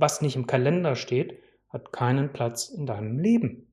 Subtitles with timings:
[0.00, 1.38] was nicht im Kalender steht,
[1.68, 3.66] hat keinen Platz in deinem Leben.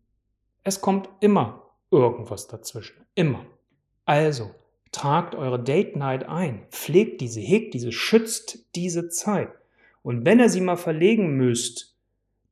[0.63, 3.05] Es kommt immer irgendwas dazwischen.
[3.15, 3.45] Immer.
[4.05, 4.51] Also,
[4.91, 9.49] tragt eure Date Night ein, pflegt diese, hegt diese, schützt diese Zeit.
[10.03, 11.95] Und wenn ihr sie mal verlegen müsst,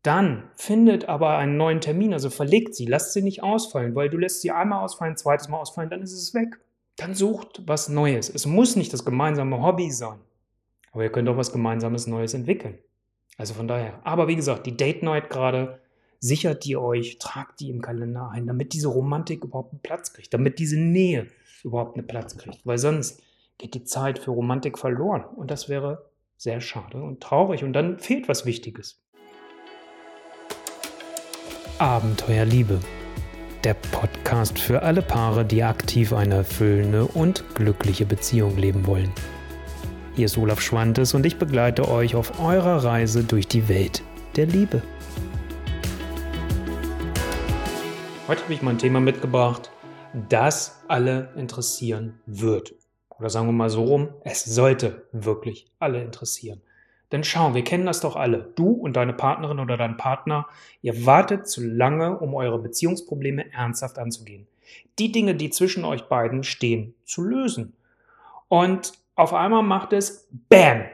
[0.01, 4.17] dann findet aber einen neuen Termin, also verlegt sie, lasst sie nicht ausfallen, weil du
[4.17, 6.59] lässt sie einmal ausfallen, zweites Mal ausfallen, dann ist es weg.
[6.97, 8.29] Dann sucht was Neues.
[8.29, 10.19] Es muss nicht das gemeinsame Hobby sein,
[10.91, 12.77] aber ihr könnt auch was gemeinsames Neues entwickeln.
[13.37, 13.99] Also von daher.
[14.03, 15.79] Aber wie gesagt, die Date Night gerade,
[16.19, 20.33] sichert die euch, tragt die im Kalender ein, damit diese Romantik überhaupt einen Platz kriegt,
[20.33, 21.27] damit diese Nähe
[21.63, 22.65] überhaupt einen Platz kriegt.
[22.65, 23.21] Weil sonst
[23.57, 25.23] geht die Zeit für Romantik verloren.
[25.23, 27.63] Und das wäre sehr schade und traurig.
[27.63, 29.01] Und dann fehlt was Wichtiges.
[31.77, 32.79] Abenteuerliebe.
[33.63, 39.11] Der Podcast für alle Paare, die aktiv eine erfüllende und glückliche Beziehung leben wollen.
[40.15, 44.01] Hier ist Olaf Schwantes und ich begleite euch auf eurer Reise durch die Welt
[44.37, 44.81] der Liebe.
[48.25, 49.71] Heute habe ich mal ein Thema mitgebracht,
[50.29, 52.75] das alle interessieren wird.
[53.19, 56.61] Oder sagen wir mal so rum, es sollte wirklich alle interessieren.
[57.11, 58.53] Denn schau, wir kennen das doch alle.
[58.55, 60.47] Du und deine Partnerin oder dein Partner,
[60.81, 64.47] ihr wartet zu lange, um eure Beziehungsprobleme ernsthaft anzugehen.
[64.97, 67.73] Die Dinge, die zwischen euch beiden stehen, zu lösen.
[68.47, 70.85] Und auf einmal macht es BAM!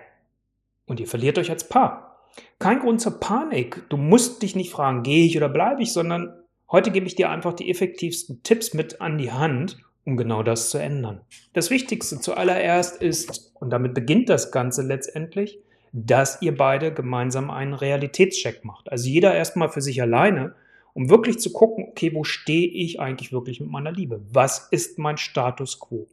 [0.85, 2.27] Und ihr verliert euch als Paar.
[2.59, 3.83] Kein Grund zur Panik.
[3.89, 6.33] Du musst dich nicht fragen, gehe ich oder bleibe ich, sondern
[6.71, 10.69] heute gebe ich dir einfach die effektivsten Tipps mit an die Hand, um genau das
[10.69, 11.21] zu ändern.
[11.53, 15.59] Das Wichtigste zuallererst ist, und damit beginnt das Ganze letztendlich,
[15.93, 18.91] dass ihr beide gemeinsam einen Realitätscheck macht.
[18.91, 20.55] Also jeder erstmal für sich alleine,
[20.93, 24.21] um wirklich zu gucken, okay, wo stehe ich eigentlich wirklich mit meiner Liebe?
[24.31, 26.07] Was ist mein Status quo?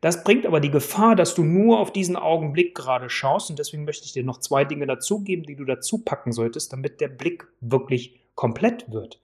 [0.00, 3.84] Das bringt aber die Gefahr, dass du nur auf diesen Augenblick gerade schaust und deswegen
[3.84, 7.46] möchte ich dir noch zwei Dinge dazugeben, die du dazu packen solltest, damit der Blick
[7.60, 9.20] wirklich komplett wird.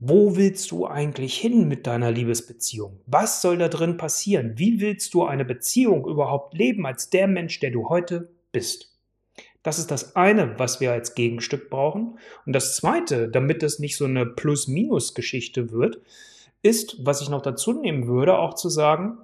[0.00, 3.00] Wo willst du eigentlich hin mit deiner Liebesbeziehung?
[3.06, 4.52] Was soll da drin passieren?
[4.56, 8.94] Wie willst du eine Beziehung überhaupt leben als der Mensch, der du heute bist.
[9.62, 12.18] Das ist das eine, was wir als Gegenstück brauchen.
[12.46, 16.00] Und das zweite, damit es nicht so eine Plus-Minus-Geschichte wird,
[16.62, 19.18] ist, was ich noch dazu nehmen würde, auch zu sagen,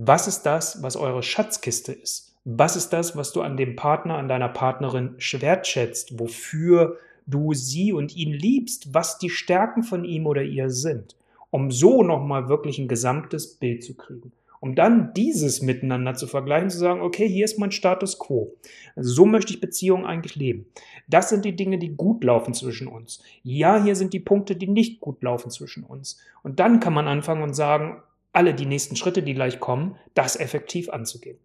[0.00, 2.36] was ist das, was eure Schatzkiste ist?
[2.44, 7.92] Was ist das, was du an dem Partner, an deiner Partnerin wertschätzt, wofür du sie
[7.92, 11.16] und ihn liebst, was die Stärken von ihm oder ihr sind,
[11.50, 16.70] um so nochmal wirklich ein gesamtes Bild zu kriegen um dann dieses miteinander zu vergleichen,
[16.70, 18.54] zu sagen, okay, hier ist mein Status quo.
[18.96, 20.66] Also so möchte ich Beziehungen eigentlich leben.
[21.08, 23.22] Das sind die Dinge, die gut laufen zwischen uns.
[23.42, 26.18] Ja, hier sind die Punkte, die nicht gut laufen zwischen uns.
[26.42, 28.02] Und dann kann man anfangen und sagen,
[28.38, 31.38] alle die nächsten Schritte, die gleich kommen, das effektiv anzugehen.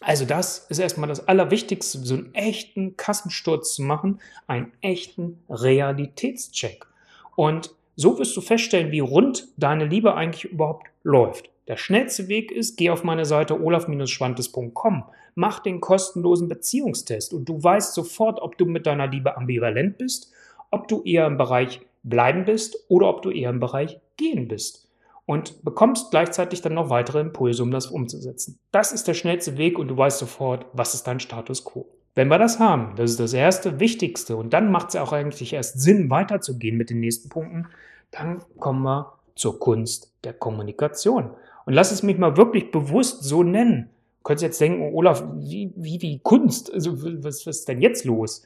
[0.00, 6.86] Also das ist erstmal das Allerwichtigste, so einen echten Kassensturz zu machen, einen echten Realitätscheck.
[7.34, 11.50] Und so wirst du feststellen, wie rund deine Liebe eigentlich überhaupt läuft.
[11.66, 15.02] Der schnellste Weg ist, geh auf meine Seite olaf-schwantes.com,
[15.34, 20.30] mach den kostenlosen Beziehungstest und du weißt sofort, ob du mit deiner Liebe ambivalent bist,
[20.70, 24.89] ob du eher im Bereich bleiben bist oder ob du eher im Bereich gehen bist.
[25.30, 28.58] Und bekommst gleichzeitig dann noch weitere Impulse, um das umzusetzen.
[28.72, 31.86] Das ist der schnellste Weg und du weißt sofort, was ist dein Status quo.
[32.16, 35.52] Wenn wir das haben, das ist das erste, wichtigste, und dann macht es auch eigentlich
[35.52, 37.68] erst Sinn, weiterzugehen mit den nächsten Punkten,
[38.10, 41.30] dann kommen wir zur Kunst der Kommunikation.
[41.64, 43.88] Und lass es mich mal wirklich bewusst so nennen.
[44.18, 46.74] Du könntest jetzt denken, Olaf, wie, wie, wie Kunst?
[46.74, 48.42] Also, was, was ist denn jetzt los?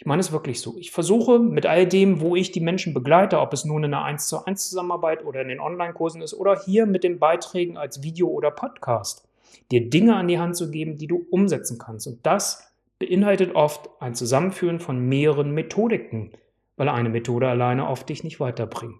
[0.00, 0.76] Ich meine es wirklich so.
[0.78, 4.02] Ich versuche mit all dem, wo ich die Menschen begleite, ob es nun in einer
[4.02, 8.02] 1 zu 1 Zusammenarbeit oder in den Online-Kursen ist oder hier mit den Beiträgen als
[8.02, 9.28] Video oder Podcast,
[9.70, 12.06] dir Dinge an die Hand zu geben, die du umsetzen kannst.
[12.06, 16.32] Und das beinhaltet oft ein Zusammenführen von mehreren Methodiken,
[16.78, 18.96] weil eine Methode alleine oft dich nicht weiterbringt.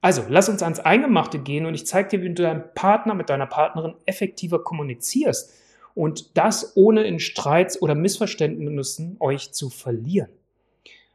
[0.00, 3.30] Also, lass uns ans Eingemachte gehen und ich zeige dir, wie du deinem Partner, mit
[3.30, 5.63] deiner Partnerin effektiver kommunizierst
[5.94, 10.30] und das ohne in Streits oder Missverständnissen euch zu verlieren.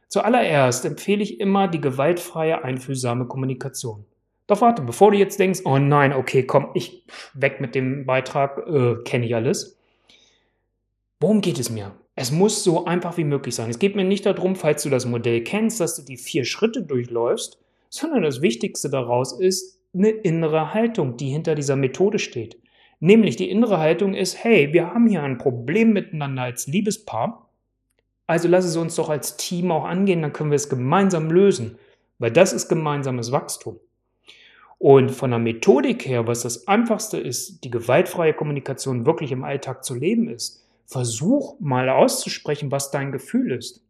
[0.08, 4.04] Zuallererst empfehle ich immer die gewaltfreie, einfühlsame Kommunikation.
[4.48, 7.04] Doch warte, bevor du jetzt denkst, oh nein, okay, komm, ich
[7.34, 9.78] weg mit dem Beitrag, äh, kenne ich alles.
[11.20, 11.92] Worum geht es mir?
[12.16, 13.70] Es muss so einfach wie möglich sein.
[13.70, 16.82] Es geht mir nicht darum, falls du das Modell kennst, dass du die vier Schritte
[16.82, 22.58] durchläufst, sondern das Wichtigste daraus ist eine innere Haltung, die hinter dieser Methode steht.
[23.00, 27.50] Nämlich die innere Haltung ist, hey, wir haben hier ein Problem miteinander als Liebespaar,
[28.26, 31.78] also lass es uns doch als Team auch angehen, dann können wir es gemeinsam lösen,
[32.18, 33.80] weil das ist gemeinsames Wachstum.
[34.78, 39.84] Und von der Methodik her, was das Einfachste ist, die gewaltfreie Kommunikation wirklich im Alltag
[39.84, 43.84] zu leben ist, versuch mal auszusprechen, was dein Gefühl ist.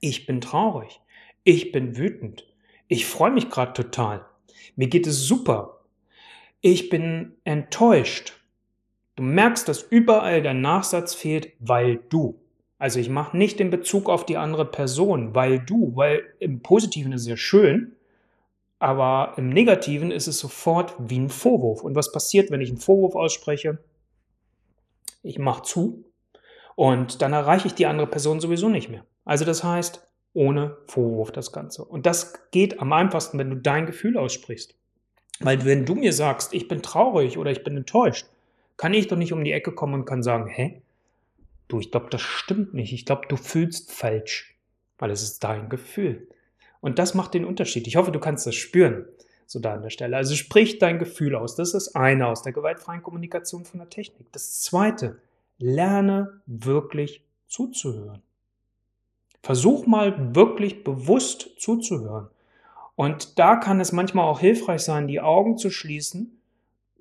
[0.00, 1.00] Ich bin traurig.
[1.44, 2.46] Ich bin wütend.
[2.88, 4.24] Ich freue mich gerade total.
[4.76, 5.77] Mir geht es super.
[6.60, 8.34] Ich bin enttäuscht.
[9.16, 12.40] Du merkst, dass überall der Nachsatz fehlt, weil du.
[12.78, 17.12] Also ich mache nicht den Bezug auf die andere Person, weil du, weil im Positiven
[17.12, 17.96] ist es ja schön,
[18.78, 21.82] aber im Negativen ist es sofort wie ein Vorwurf.
[21.82, 23.78] Und was passiert, wenn ich einen Vorwurf ausspreche?
[25.22, 26.04] Ich mache zu
[26.76, 29.04] und dann erreiche ich die andere Person sowieso nicht mehr.
[29.24, 31.84] Also das heißt, ohne Vorwurf das Ganze.
[31.84, 34.76] Und das geht am einfachsten, wenn du dein Gefühl aussprichst.
[35.40, 38.26] Weil wenn du mir sagst, ich bin traurig oder ich bin enttäuscht,
[38.76, 40.82] kann ich doch nicht um die Ecke kommen und kann sagen, hä?
[41.68, 42.92] Du, ich glaube, das stimmt nicht.
[42.92, 44.56] Ich glaube, du fühlst falsch,
[44.98, 46.28] weil es ist dein Gefühl.
[46.80, 47.86] Und das macht den Unterschied.
[47.86, 49.04] Ich hoffe, du kannst das spüren,
[49.46, 50.16] so da an der Stelle.
[50.16, 51.56] Also sprich dein Gefühl aus.
[51.56, 54.32] Das ist das eine aus der gewaltfreien Kommunikation von der Technik.
[54.32, 55.20] Das zweite,
[55.58, 58.22] lerne wirklich zuzuhören.
[59.42, 62.28] Versuch mal wirklich bewusst zuzuhören.
[62.98, 66.36] Und da kann es manchmal auch hilfreich sein, die Augen zu schließen,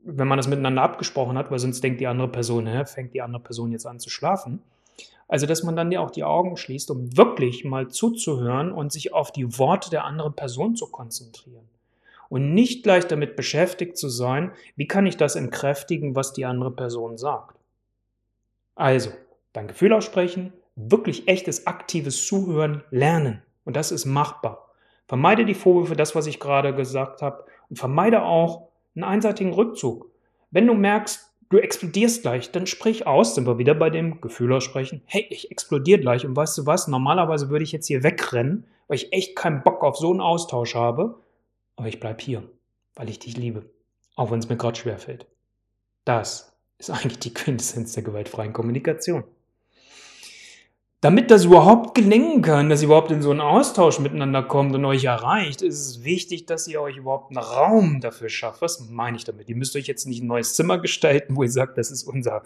[0.03, 3.21] wenn man das miteinander abgesprochen hat, weil sonst denkt die andere Person, hä, fängt die
[3.23, 4.61] andere Person jetzt an zu schlafen.
[5.27, 9.11] Also, dass man dann ja auch die Augen schließt, um wirklich mal zuzuhören und sich
[9.11, 11.67] auf die Worte der anderen Person zu konzentrieren.
[12.29, 16.69] Und nicht gleich damit beschäftigt zu sein, wie kann ich das entkräftigen, was die andere
[16.69, 17.57] Person sagt.
[18.75, 19.09] Also,
[19.51, 23.41] dein Gefühl aussprechen, wirklich echtes, aktives Zuhören lernen.
[23.65, 24.66] Und das ist machbar.
[25.07, 30.09] Vermeide die Vorwürfe, das, was ich gerade gesagt habe, und vermeide auch einen einseitigen Rückzug.
[30.51, 34.54] Wenn du merkst, du explodierst gleich, dann sprich aus, sind wir wieder bei dem Gefühl
[34.54, 38.65] aussprechen, hey, ich explodiere gleich und weißt du was, normalerweise würde ich jetzt hier wegrennen,
[38.88, 41.19] weil ich echt keinen Bock auf so einen Austausch habe,
[41.75, 42.44] aber ich bleibe hier,
[42.95, 43.69] weil ich dich liebe,
[44.15, 45.27] auch wenn es mir gerade schwerfällt.
[46.06, 49.24] Das ist eigentlich die Quintessenz der gewaltfreien Kommunikation.
[51.07, 54.83] Damit das überhaupt gelingen kann, dass ihr überhaupt in so einen Austausch miteinander kommt und
[54.83, 58.62] euch erreicht, ist es wichtig, dass ihr euch überhaupt einen Raum dafür schafft.
[58.62, 59.48] Was meine ich damit?
[59.48, 62.44] Ihr müsst euch jetzt nicht ein neues Zimmer gestalten, wo ihr sagt, das ist unser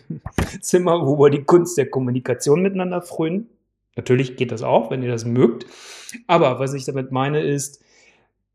[0.60, 3.48] Zimmer, wo wir die Kunst der Kommunikation miteinander frönen.
[3.96, 5.64] Natürlich geht das auch, wenn ihr das mögt.
[6.26, 7.82] Aber was ich damit meine ist,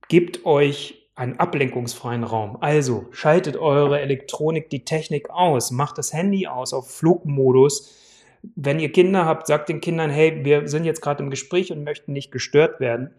[0.10, 2.58] gebt euch einen ablenkungsfreien Raum.
[2.62, 7.96] Also schaltet eure Elektronik, die Technik aus, macht das Handy aus auf Flugmodus
[8.42, 11.84] wenn ihr Kinder habt, sagt den Kindern, hey, wir sind jetzt gerade im Gespräch und
[11.84, 13.12] möchten nicht gestört werden.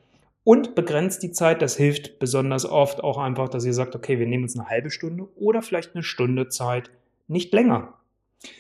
[0.43, 4.27] Und begrenzt die Zeit, das hilft besonders oft auch einfach, dass ihr sagt, okay, wir
[4.27, 6.91] nehmen uns eine halbe Stunde oder vielleicht eine Stunde Zeit,
[7.29, 7.95] nicht länger.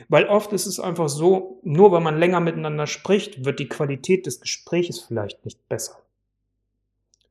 [0.08, 4.26] Weil oft ist es einfach so, nur weil man länger miteinander spricht, wird die Qualität
[4.26, 5.98] des Gespräches vielleicht nicht besser.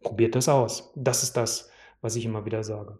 [0.02, 0.92] Probiert das aus.
[0.96, 1.70] Das ist das,
[2.02, 2.98] was ich immer wieder sage.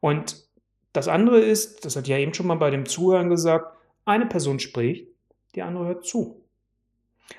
[0.00, 0.44] Und
[0.92, 4.58] das andere ist, das hat ja eben schon mal bei dem Zuhören gesagt, eine Person
[4.58, 5.06] spricht
[5.54, 6.44] die andere hört zu.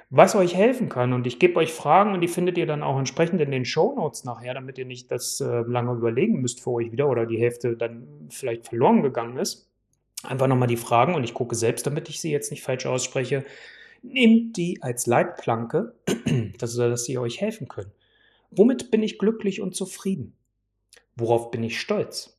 [0.10, 2.98] Was euch helfen kann, und ich gebe euch Fragen und die findet ihr dann auch
[2.98, 6.72] entsprechend in den Show Notes nachher, damit ihr nicht das äh, lange überlegen müsst für
[6.72, 9.70] euch wieder oder die Hälfte dann vielleicht verloren gegangen ist.
[10.24, 13.44] Einfach nochmal die Fragen und ich gucke selbst, damit ich sie jetzt nicht falsch ausspreche.
[14.04, 15.96] Nehmt die als Leitplanke,
[16.58, 17.92] dass, dass sie euch helfen können.
[18.52, 20.36] Womit bin ich glücklich und zufrieden?
[21.16, 22.38] Worauf bin ich stolz?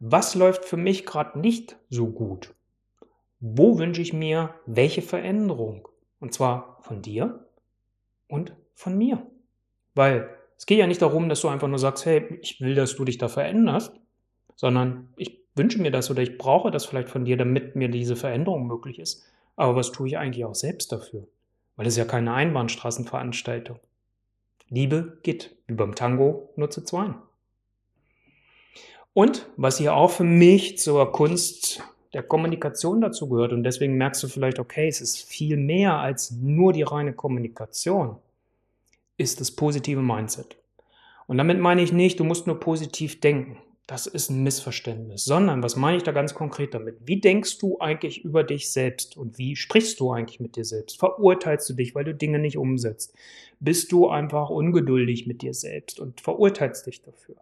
[0.00, 2.54] Was läuft für mich gerade nicht so gut?
[3.40, 5.88] Wo wünsche ich mir welche Veränderung?
[6.20, 7.46] Und zwar von dir
[8.26, 9.26] und von mir.
[9.94, 12.96] Weil es geht ja nicht darum, dass du einfach nur sagst, hey, ich will, dass
[12.96, 13.94] du dich da veränderst,
[14.56, 18.16] sondern ich wünsche mir das oder ich brauche das vielleicht von dir, damit mir diese
[18.16, 19.24] Veränderung möglich ist.
[19.56, 21.26] Aber was tue ich eigentlich auch selbst dafür?
[21.76, 23.78] Weil es ja keine Einbahnstraßenveranstaltung.
[24.68, 27.16] Liebe geht, wie beim Tango, nur zu zweien.
[29.14, 31.82] Und was hier auch für mich zur Kunst
[32.14, 33.52] der Kommunikation dazu gehört.
[33.52, 38.16] Und deswegen merkst du vielleicht, okay, es ist viel mehr als nur die reine Kommunikation,
[39.16, 40.56] ist das positive Mindset.
[41.26, 43.58] Und damit meine ich nicht, du musst nur positiv denken.
[43.86, 45.24] Das ist ein Missverständnis.
[45.24, 46.96] Sondern, was meine ich da ganz konkret damit?
[47.04, 50.98] Wie denkst du eigentlich über dich selbst und wie sprichst du eigentlich mit dir selbst?
[50.98, 53.14] Verurteilst du dich, weil du Dinge nicht umsetzt?
[53.60, 57.36] Bist du einfach ungeduldig mit dir selbst und verurteilst dich dafür?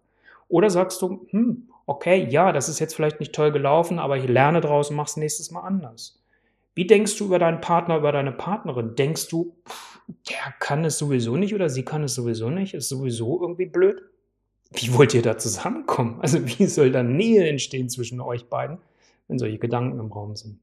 [0.48, 4.28] Oder sagst du, hm, okay, ja, das ist jetzt vielleicht nicht toll gelaufen, aber ich
[4.28, 6.22] lerne draus und mach's nächstes Mal anders.
[6.74, 8.94] Wie denkst du über deinen Partner, über deine Partnerin?
[8.96, 9.56] Denkst du,
[10.28, 14.02] der kann es sowieso nicht oder sie kann es sowieso nicht, ist sowieso irgendwie blöd?
[14.72, 16.18] Wie wollt ihr da zusammenkommen?
[16.22, 18.78] Also wie soll da Nähe entstehen zwischen euch beiden,
[19.28, 20.58] wenn solche Gedanken im Raum sind?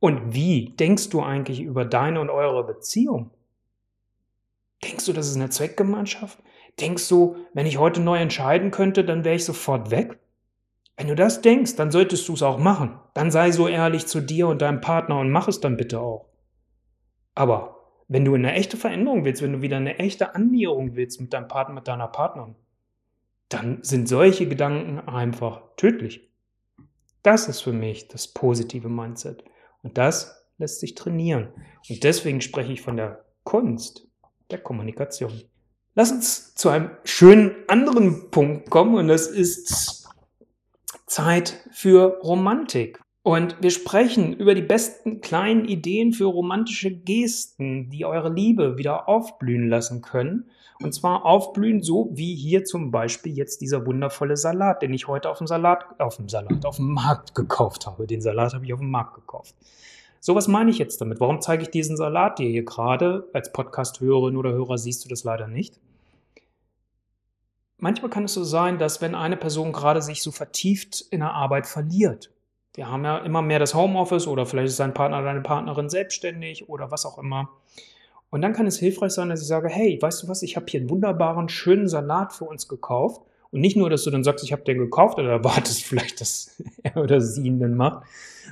[0.00, 3.30] Und wie denkst du eigentlich über deine und eure Beziehung?
[4.84, 6.38] Denkst du, das ist eine Zweckgemeinschaft?
[6.80, 10.18] Denkst du, wenn ich heute neu entscheiden könnte, dann wäre ich sofort weg?
[10.96, 12.98] Wenn du das denkst, dann solltest du es auch machen.
[13.14, 16.26] Dann sei so ehrlich zu dir und deinem Partner und mach es dann bitte auch.
[17.34, 17.76] Aber
[18.08, 21.46] wenn du eine echte Veränderung willst, wenn du wieder eine echte Annäherung willst mit deinem
[21.46, 22.56] Partner, mit deiner Partnerin,
[23.48, 26.28] dann sind solche Gedanken einfach tödlich.
[27.22, 29.44] Das ist für mich das positive Mindset.
[29.82, 31.48] Und das lässt sich trainieren.
[31.88, 34.08] Und deswegen spreche ich von der Kunst
[34.50, 35.42] der Kommunikation.
[35.98, 40.08] Lass uns zu einem schönen anderen Punkt kommen und das ist
[41.06, 43.00] Zeit für Romantik.
[43.24, 49.08] Und wir sprechen über die besten kleinen Ideen für romantische Gesten, die eure Liebe wieder
[49.08, 50.48] aufblühen lassen können.
[50.80, 55.28] Und zwar aufblühen so wie hier zum Beispiel jetzt dieser wundervolle Salat, den ich heute
[55.28, 58.06] auf dem Salat, auf dem Salat, auf dem Markt gekauft habe.
[58.06, 59.56] Den Salat habe ich auf dem Markt gekauft.
[60.20, 61.20] So was meine ich jetzt damit.
[61.20, 63.28] Warum zeige ich diesen Salat dir hier gerade?
[63.32, 65.78] Als Podcast-Hörerin oder Hörer siehst du das leider nicht.
[67.78, 71.32] Manchmal kann es so sein, dass wenn eine Person gerade sich so vertieft in der
[71.32, 72.32] Arbeit verliert,
[72.74, 75.88] wir haben ja immer mehr das Homeoffice oder vielleicht ist sein Partner oder deine Partnerin
[75.88, 77.50] selbstständig oder was auch immer.
[78.30, 80.66] Und dann kann es hilfreich sein, dass ich sage, hey, weißt du was, ich habe
[80.68, 83.22] hier einen wunderbaren, schönen Salat für uns gekauft.
[83.50, 86.62] Und nicht nur, dass du dann sagst, ich habe den gekauft oder erwartest vielleicht, dass
[86.82, 88.06] er oder sie ihn dann macht,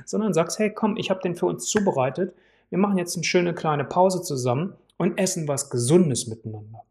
[0.05, 2.33] sondern sagst, hey, komm, ich habe den für uns zubereitet.
[2.69, 6.83] Wir machen jetzt eine schöne kleine Pause zusammen und essen was Gesundes miteinander.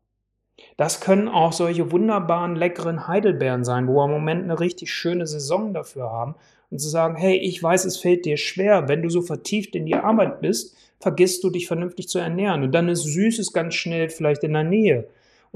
[0.77, 5.27] Das können auch solche wunderbaren, leckeren Heidelbeeren sein, wo wir im Moment eine richtig schöne
[5.27, 6.35] Saison dafür haben.
[6.71, 9.87] Und zu sagen, hey, ich weiß, es fällt dir schwer, wenn du so vertieft in
[9.87, 12.65] die Arbeit bist, vergisst du dich vernünftig zu ernähren.
[12.65, 15.07] Und dann ist Süßes ganz schnell vielleicht in der Nähe.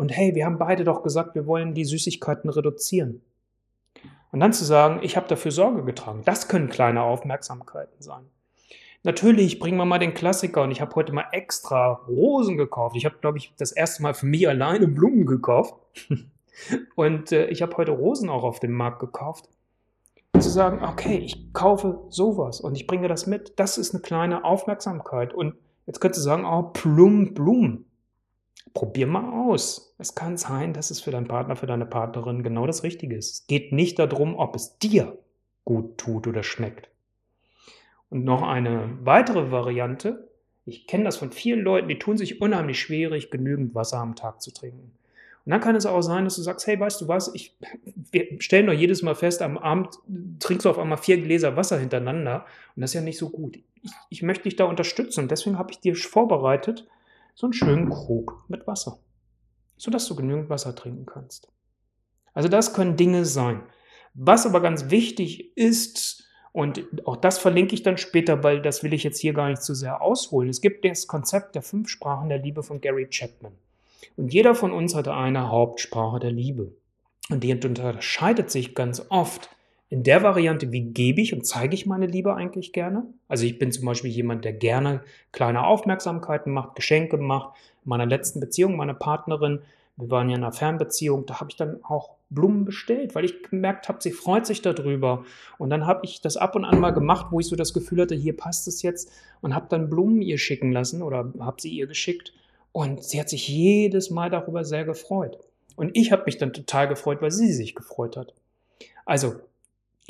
[0.00, 3.20] Und hey, wir haben beide doch gesagt, wir wollen die Süßigkeiten reduzieren.
[4.32, 6.22] Und dann zu sagen, ich habe dafür Sorge getragen.
[6.24, 8.24] Das können kleine Aufmerksamkeiten sein.
[9.02, 12.96] Natürlich bringen wir mal den Klassiker und ich habe heute mal extra Rosen gekauft.
[12.96, 15.74] Ich habe, glaube ich, das erste Mal für mich alleine Blumen gekauft.
[16.94, 19.50] und äh, ich habe heute Rosen auch auf dem Markt gekauft.
[20.32, 23.52] Und zu sagen, okay, ich kaufe sowas und ich bringe das mit.
[23.58, 25.34] Das ist eine kleine Aufmerksamkeit.
[25.34, 27.84] Und jetzt könntest du sagen, oh, Plum, Blumen.
[28.72, 29.94] Probier mal aus.
[29.98, 33.30] Es kann sein, dass es für deinen Partner, für deine Partnerin genau das Richtige ist.
[33.30, 35.18] Es geht nicht darum, ob es dir
[35.64, 36.90] gut tut oder schmeckt.
[38.08, 40.28] Und noch eine weitere Variante.
[40.66, 44.40] Ich kenne das von vielen Leuten, die tun sich unheimlich schwierig, genügend Wasser am Tag
[44.42, 44.92] zu trinken.
[45.44, 47.56] Und dann kann es auch sein, dass du sagst, hey, weißt du was, ich,
[48.12, 49.98] wir stellen doch jedes Mal fest, am Abend
[50.38, 52.44] trinkst du auf einmal vier Gläser Wasser hintereinander
[52.76, 53.58] und das ist ja nicht so gut.
[53.82, 56.86] Ich, ich möchte dich da unterstützen und deswegen habe ich dir vorbereitet
[57.40, 58.98] so einen schönen Krug mit Wasser,
[59.78, 61.48] sodass du genügend Wasser trinken kannst.
[62.34, 63.62] Also das können Dinge sein.
[64.12, 68.92] Was aber ganz wichtig ist, und auch das verlinke ich dann später, weil das will
[68.92, 70.50] ich jetzt hier gar nicht zu sehr ausholen.
[70.50, 73.52] Es gibt das Konzept der fünf Sprachen der Liebe von Gary Chapman.
[74.18, 76.72] Und jeder von uns hat eine Hauptsprache der Liebe.
[77.30, 79.48] Und die unterscheidet sich ganz oft
[79.90, 83.02] in der Variante, wie gebe ich und zeige ich meine Liebe eigentlich gerne.
[83.26, 87.56] Also ich bin zum Beispiel jemand, der gerne kleine Aufmerksamkeiten macht, Geschenke macht.
[87.84, 89.62] In meiner letzten Beziehung, meine Partnerin,
[89.96, 93.42] wir waren ja in einer Fernbeziehung, da habe ich dann auch Blumen bestellt, weil ich
[93.42, 95.24] gemerkt habe, sie freut sich darüber.
[95.58, 98.02] Und dann habe ich das ab und an mal gemacht, wo ich so das Gefühl
[98.02, 101.70] hatte, hier passt es jetzt und habe dann Blumen ihr schicken lassen oder habe sie
[101.70, 102.32] ihr geschickt.
[102.70, 105.38] Und sie hat sich jedes Mal darüber sehr gefreut.
[105.74, 108.34] Und ich habe mich dann total gefreut, weil sie sich gefreut hat.
[109.04, 109.40] Also,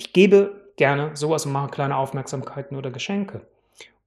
[0.01, 3.43] ich gebe gerne sowas und mache kleine Aufmerksamkeiten oder Geschenke.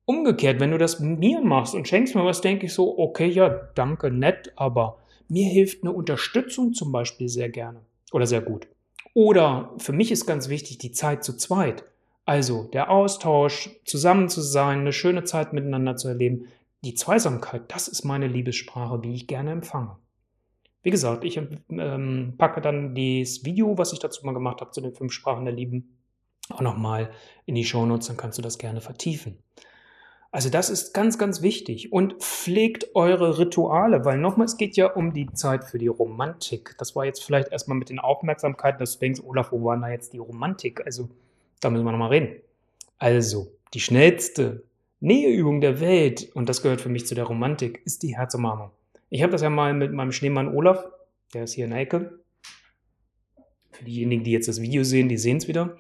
[0.05, 3.50] Umgekehrt, wenn du das mir machst und schenkst mir was, denke ich so, okay, ja,
[3.75, 4.97] danke, nett, aber
[5.29, 7.81] mir hilft eine Unterstützung zum Beispiel sehr gerne
[8.12, 8.67] oder sehr gut.
[9.13, 11.83] Oder für mich ist ganz wichtig die Zeit zu zweit.
[12.25, 16.47] Also der Austausch, zusammen zu sein, eine schöne Zeit miteinander zu erleben.
[16.83, 19.95] Die Zweisamkeit, das ist meine Liebessprache, wie ich gerne empfange.
[20.84, 24.82] Wie gesagt, ich ähm, packe dann das Video, was ich dazu mal gemacht habe, zu
[24.82, 25.98] den fünf Sprachen der Lieben,
[26.50, 27.10] auch nochmal
[27.46, 29.38] in die Shownotes, dann kannst du das gerne vertiefen.
[30.32, 31.94] Also das ist ganz, ganz wichtig.
[31.94, 36.75] Und pflegt eure Rituale, weil nochmal, es geht ja um die Zeit für die Romantik.
[36.80, 39.90] Das war jetzt vielleicht erstmal mit den Aufmerksamkeiten, dass du denkst, Olaf, wo war da
[39.90, 40.86] jetzt die Romantik?
[40.86, 41.08] Also
[41.62, 42.42] da müssen wir nochmal reden.
[42.98, 44.63] Also, die schnellste
[45.00, 48.72] Näheübung der Welt, und das gehört für mich zu der Romantik, ist die Herzumarmung.
[49.13, 50.88] Ich habe das ja mal mit meinem Schneemann Olaf,
[51.36, 52.17] der ist hier in Ecke.
[53.70, 55.77] Für diejenigen, die jetzt das Video sehen, die sehen es wieder,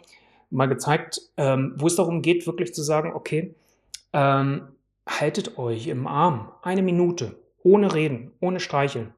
[0.51, 3.55] mal gezeigt, ähm, wo es darum geht, wirklich zu sagen, okay,
[4.13, 4.67] ähm,
[5.09, 9.15] haltet euch im Arm eine Minute, ohne reden, ohne streicheln.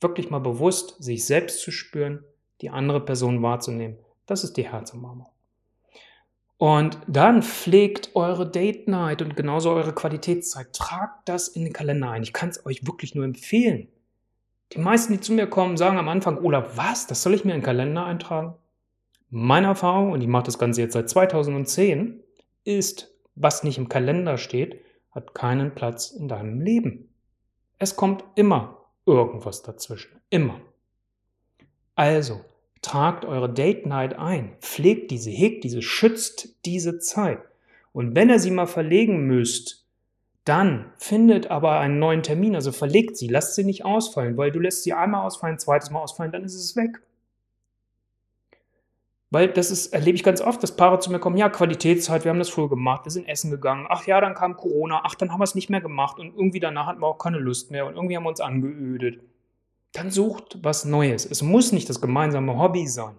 [0.00, 2.24] Wirklich mal bewusst sich selbst zu spüren,
[2.62, 3.96] die andere Person wahrzunehmen.
[4.26, 5.31] Das ist die Herzumarmung.
[6.62, 10.72] Und dann pflegt eure Date Night und genauso eure Qualitätszeit.
[10.72, 12.22] Tragt das in den Kalender ein.
[12.22, 13.88] Ich kann es euch wirklich nur empfehlen.
[14.70, 17.08] Die meisten, die zu mir kommen, sagen am Anfang, Olaf, was?
[17.08, 18.54] Das soll ich mir in den Kalender eintragen?
[19.28, 22.22] Meine Erfahrung, und ich mache das Ganze jetzt seit 2010,
[22.62, 27.12] ist, was nicht im Kalender steht, hat keinen Platz in deinem Leben.
[27.80, 30.20] Es kommt immer irgendwas dazwischen.
[30.30, 30.60] Immer.
[31.96, 32.44] Also,
[32.82, 37.38] tragt eure Date Night ein, pflegt diese, hegt diese, schützt diese Zeit.
[37.92, 39.86] Und wenn ihr sie mal verlegen müsst,
[40.44, 44.58] dann findet aber einen neuen Termin, also verlegt sie, lasst sie nicht ausfallen, weil du
[44.58, 47.00] lässt sie einmal ausfallen, zweites Mal ausfallen, dann ist es weg.
[49.30, 52.30] Weil das ist, erlebe ich ganz oft, dass Paare zu mir kommen, ja, Qualitätszeit, wir
[52.30, 55.30] haben das früher gemacht, wir sind essen gegangen, ach ja, dann kam Corona, ach, dann
[55.30, 57.86] haben wir es nicht mehr gemacht und irgendwie danach hatten wir auch keine Lust mehr
[57.86, 59.20] und irgendwie haben wir uns angeödet.
[59.92, 61.26] Dann sucht was Neues.
[61.26, 63.14] Es muss nicht das gemeinsame Hobby sein,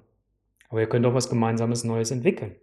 [0.69, 2.55] aber ihr könnt auch was gemeinsames Neues entwickeln.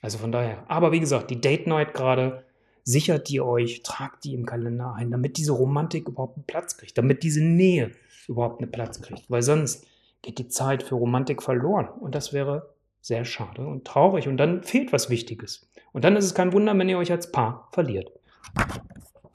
[0.00, 0.64] Also von daher.
[0.68, 2.44] Aber wie gesagt, die Date Night gerade,
[2.84, 6.96] sichert die euch, tragt die im Kalender ein, damit diese Romantik überhaupt einen Platz kriegt,
[6.96, 7.92] damit diese Nähe
[8.26, 9.86] überhaupt einen Platz kriegt, weil sonst
[10.22, 14.28] geht die Zeit für Romantik verloren und das wäre sehr schade und traurig.
[14.28, 15.68] Und dann fehlt was Wichtiges.
[15.92, 18.10] Und dann ist es kein Wunder, wenn ihr euch als Paar verliert.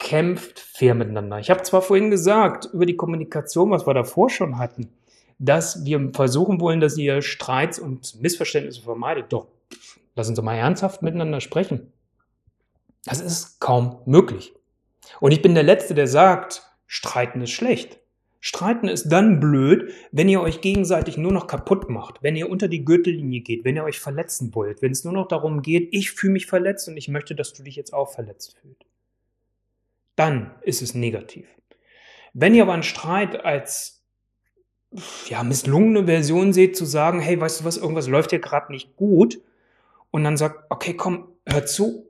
[0.06, 1.40] Kämpft fair miteinander.
[1.40, 4.88] Ich habe zwar vorhin gesagt, über die Kommunikation, was wir davor schon hatten,
[5.40, 9.32] dass wir versuchen wollen, dass ihr Streits und Missverständnisse vermeidet.
[9.32, 9.48] Doch,
[10.14, 11.92] lassen Sie mal ernsthaft miteinander sprechen.
[13.04, 14.54] Das ist kaum möglich.
[15.18, 17.98] Und ich bin der Letzte, der sagt, Streiten ist schlecht.
[18.38, 22.68] Streiten ist dann blöd, wenn ihr euch gegenseitig nur noch kaputt macht, wenn ihr unter
[22.68, 26.12] die Gürtellinie geht, wenn ihr euch verletzen wollt, wenn es nur noch darum geht, ich
[26.12, 28.85] fühle mich verletzt und ich möchte, dass du dich jetzt auch verletzt fühlst.
[30.16, 31.46] Dann ist es negativ.
[32.32, 34.02] Wenn ihr aber einen Streit als
[35.28, 38.96] ja, misslungene Version seht, zu sagen, hey, weißt du was, irgendwas läuft hier gerade nicht
[38.96, 39.40] gut,
[40.10, 42.06] und dann sagt, okay, komm, hör zu,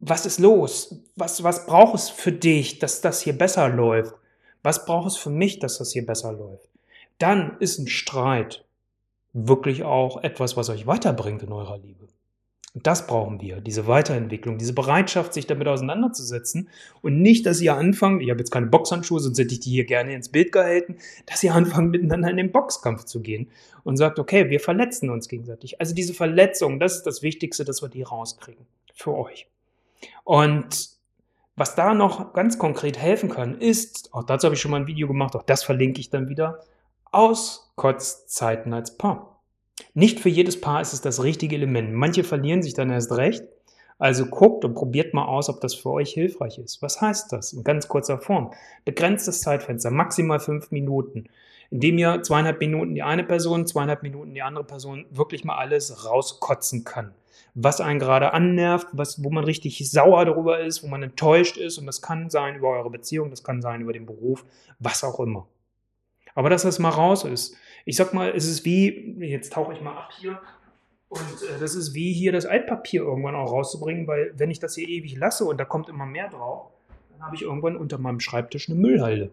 [0.00, 1.02] was ist los?
[1.16, 4.14] Was, was braucht es für dich, dass das hier besser läuft?
[4.62, 6.68] Was braucht es für mich, dass das hier besser läuft?
[7.18, 8.64] Dann ist ein Streit
[9.32, 12.08] wirklich auch etwas, was euch weiterbringt in eurer Liebe.
[12.74, 16.70] Und das brauchen wir, diese Weiterentwicklung, diese Bereitschaft, sich damit auseinanderzusetzen
[17.02, 19.84] und nicht, dass ihr anfangt, ich habe jetzt keine Boxhandschuhe, sonst hätte ich die hier
[19.84, 23.50] gerne ins Bild gehalten, dass ihr anfangt, miteinander in den Boxkampf zu gehen
[23.84, 25.80] und sagt, okay, wir verletzen uns gegenseitig.
[25.80, 29.48] Also diese Verletzung, das ist das Wichtigste, dass wir die rauskriegen für euch.
[30.24, 30.92] Und
[31.56, 34.86] was da noch ganz konkret helfen kann, ist, auch dazu habe ich schon mal ein
[34.86, 36.60] Video gemacht, auch das verlinke ich dann wieder,
[37.10, 39.31] Auskotzzeiten als Paar.
[39.94, 41.92] Nicht für jedes Paar ist es das richtige Element.
[41.92, 43.44] Manche verlieren sich dann erst recht.
[43.98, 46.82] Also guckt und probiert mal aus, ob das für euch hilfreich ist.
[46.82, 47.52] Was heißt das?
[47.52, 48.52] In ganz kurzer Form.
[48.84, 51.26] Begrenztes Zeitfenster, maximal fünf Minuten,
[51.70, 56.04] indem ihr zweieinhalb Minuten die eine Person, zweieinhalb Minuten die andere Person wirklich mal alles
[56.04, 57.12] rauskotzen kann
[57.54, 61.78] was einen gerade annervt, was, wo man richtig sauer darüber ist, wo man enttäuscht ist.
[61.78, 64.44] Und das kann sein über eure Beziehung, das kann sein über den Beruf,
[64.78, 65.46] was auch immer.
[66.34, 67.54] Aber dass das mal raus ist.
[67.84, 70.38] Ich sag mal, es ist wie, jetzt tauche ich mal ab hier,
[71.12, 74.76] und äh, das ist wie hier das Altpapier irgendwann auch rauszubringen, weil wenn ich das
[74.76, 76.70] hier ewig lasse und da kommt immer mehr drauf,
[77.10, 79.30] dann habe ich irgendwann unter meinem Schreibtisch eine Müllhalde.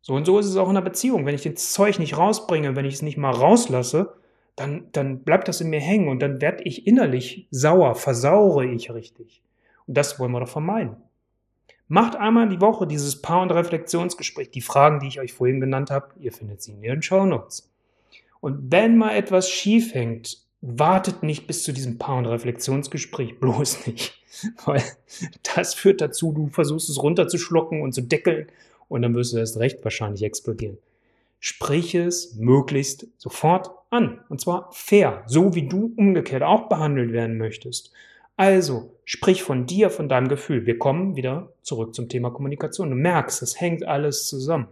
[0.00, 1.26] So und so ist es auch in der Beziehung.
[1.26, 4.14] Wenn ich das Zeug nicht rausbringe, wenn ich es nicht mal rauslasse,
[4.56, 8.90] dann, dann bleibt das in mir hängen und dann werde ich innerlich sauer, versaure ich
[8.90, 9.42] richtig.
[9.86, 10.96] Und das wollen wir doch vermeiden.
[11.94, 14.50] Macht einmal die Woche dieses Paar- und Reflexionsgespräch.
[14.50, 17.70] Die Fragen, die ich euch vorhin genannt habe, ihr findet sie in ihren Shownotes.
[18.40, 23.86] Und wenn mal etwas schief hängt, wartet nicht bis zu diesem Paar- und Reflexionsgespräch, bloß
[23.86, 24.20] nicht.
[24.64, 24.82] Weil
[25.54, 28.48] das führt dazu, du versuchst es runterzuschlucken und zu deckeln
[28.88, 30.78] und dann wirst du erst recht wahrscheinlich explodieren.
[31.38, 34.18] Sprich es möglichst sofort an.
[34.28, 37.92] Und zwar fair, so wie du umgekehrt auch behandelt werden möchtest.
[38.36, 40.66] Also, sprich von dir, von deinem Gefühl.
[40.66, 42.90] Wir kommen wieder zurück zum Thema Kommunikation.
[42.90, 44.68] Du merkst, es hängt alles zusammen.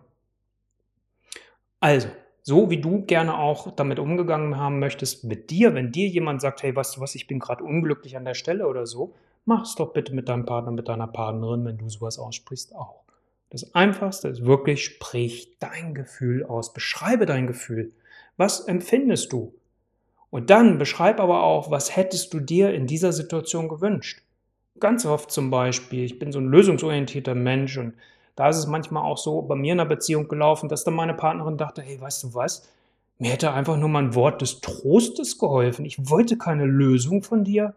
[1.78, 2.08] Also,
[2.42, 6.62] so wie du gerne auch damit umgegangen haben möchtest mit dir, wenn dir jemand sagt,
[6.62, 9.76] hey, weißt du was, ich bin gerade unglücklich an der Stelle oder so, mach es
[9.76, 13.02] doch bitte mit deinem Partner, mit deiner Partnerin, wenn du sowas aussprichst, auch.
[13.50, 17.92] Das Einfachste ist wirklich, sprich dein Gefühl aus, beschreibe dein Gefühl.
[18.36, 19.54] Was empfindest du?
[20.32, 24.22] Und dann beschreib aber auch, was hättest du dir in dieser Situation gewünscht.
[24.80, 27.92] Ganz oft zum Beispiel, ich bin so ein lösungsorientierter Mensch und
[28.34, 31.12] da ist es manchmal auch so bei mir in einer Beziehung gelaufen, dass dann meine
[31.12, 32.66] Partnerin dachte, hey, weißt du was?
[33.18, 35.84] Mir hätte einfach nur mal ein Wort des Trostes geholfen.
[35.84, 37.74] Ich wollte keine Lösung von dir.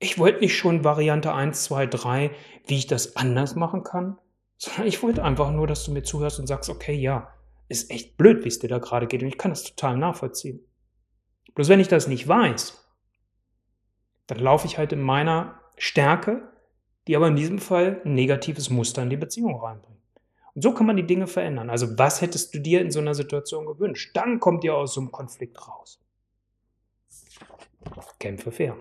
[0.00, 2.30] Ich wollte nicht schon Variante 1, 2, 3,
[2.66, 4.18] wie ich das anders machen kann,
[4.58, 7.32] sondern ich wollte einfach nur, dass du mir zuhörst und sagst, okay, ja,
[7.68, 10.60] ist echt blöd, wie es dir da gerade geht und ich kann das total nachvollziehen.
[11.54, 12.84] Bloß wenn ich das nicht weiß,
[14.26, 16.42] dann laufe ich halt in meiner Stärke,
[17.06, 19.98] die aber in diesem Fall ein negatives Muster in die Beziehung reinbringt.
[20.54, 21.70] Und so kann man die Dinge verändern.
[21.70, 24.10] Also was hättest du dir in so einer Situation gewünscht?
[24.14, 26.00] Dann kommt ihr aus so einem Konflikt raus.
[28.18, 28.76] Kämpfe fair.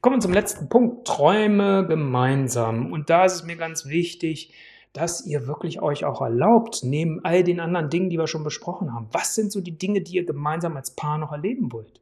[0.00, 1.06] Kommen wir zum letzten Punkt.
[1.06, 2.92] Träume gemeinsam.
[2.92, 4.52] Und da ist es mir ganz wichtig,
[4.92, 8.92] dass ihr wirklich euch auch erlaubt, neben all den anderen Dingen, die wir schon besprochen
[8.92, 12.00] haben, was sind so die Dinge, die ihr gemeinsam als Paar noch erleben wollt?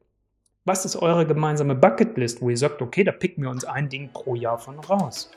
[0.65, 4.11] Was ist eure gemeinsame Bucketlist, wo ihr sagt, okay, da picken wir uns ein Ding
[4.13, 5.31] pro Jahr von raus?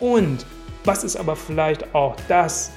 [0.00, 0.46] Und
[0.84, 2.70] was ist aber vielleicht auch das,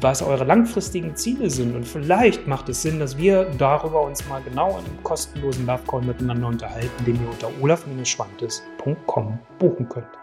[0.00, 1.74] was eure langfristigen Ziele sind?
[1.76, 5.82] Und vielleicht macht es Sinn, dass wir darüber uns mal genau in einem kostenlosen Love
[5.86, 10.19] Call miteinander unterhalten, den ihr unter olaf-schwantes.com buchen könnt.